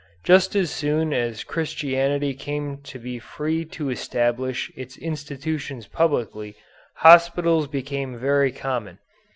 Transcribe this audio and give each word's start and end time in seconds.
Just 0.23 0.55
as 0.55 0.71
soon 0.71 1.13
as 1.13 1.43
Christianity 1.43 2.33
came 2.33 2.77
to 2.85 2.97
be 2.97 3.19
free 3.19 3.63
to 3.65 3.91
establish 3.91 4.71
its 4.75 4.97
institutions 4.97 5.85
publicly, 5.85 6.55
hospitals 6.95 7.67
became 7.67 8.17
very 8.17 8.51
common. 8.51 8.97